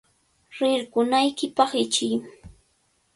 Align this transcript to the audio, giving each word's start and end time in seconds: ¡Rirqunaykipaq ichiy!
¡Rirqunaykipaq 0.57 1.71
ichiy! 1.83 2.15